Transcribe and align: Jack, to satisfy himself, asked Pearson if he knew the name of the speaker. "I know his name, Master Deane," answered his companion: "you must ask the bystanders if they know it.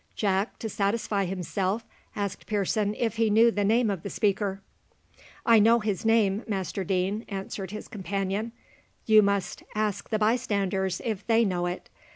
Jack, 0.15 0.57
to 0.57 0.67
satisfy 0.67 1.25
himself, 1.25 1.85
asked 2.15 2.47
Pearson 2.47 2.95
if 2.95 3.17
he 3.17 3.29
knew 3.29 3.51
the 3.51 3.63
name 3.63 3.91
of 3.91 4.01
the 4.01 4.09
speaker. 4.09 4.59
"I 5.45 5.59
know 5.59 5.77
his 5.79 6.03
name, 6.05 6.43
Master 6.47 6.83
Deane," 6.83 7.23
answered 7.29 7.69
his 7.69 7.87
companion: 7.87 8.51
"you 9.05 9.21
must 9.21 9.61
ask 9.75 10.09
the 10.09 10.17
bystanders 10.17 11.03
if 11.05 11.27
they 11.27 11.45
know 11.45 11.67
it. 11.67 11.87